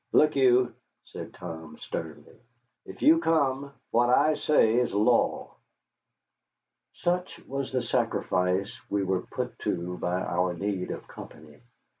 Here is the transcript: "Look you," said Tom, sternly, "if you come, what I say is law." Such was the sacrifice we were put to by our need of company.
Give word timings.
"Look 0.13 0.35
you," 0.35 0.73
said 1.05 1.35
Tom, 1.35 1.77
sternly, 1.77 2.35
"if 2.87 3.03
you 3.03 3.19
come, 3.19 3.71
what 3.91 4.09
I 4.09 4.33
say 4.33 4.77
is 4.79 4.91
law." 4.91 5.53
Such 6.93 7.37
was 7.45 7.71
the 7.71 7.83
sacrifice 7.83 8.75
we 8.89 9.03
were 9.03 9.21
put 9.21 9.59
to 9.59 9.99
by 9.99 10.19
our 10.23 10.55
need 10.55 10.89
of 10.89 11.07
company. 11.07 11.61